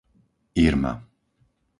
Irma 0.61 0.91